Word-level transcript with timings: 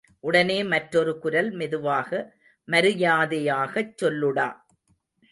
உடனே 0.19 0.63
மற்றொரு 0.63 1.17
குரல் 1.17 1.51
மெதுவாக, 1.51 2.09
மரியாதையாகச் 2.67 3.93
சொல்லுடா. 4.01 4.47